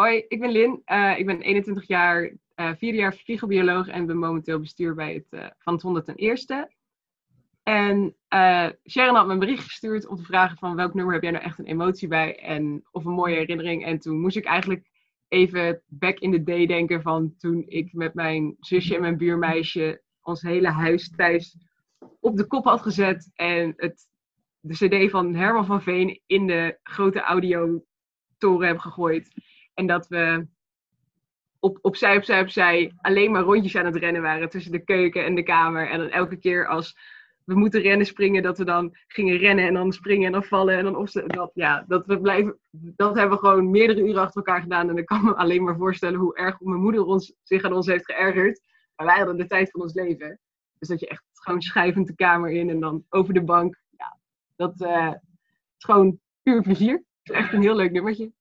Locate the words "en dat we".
29.74-30.46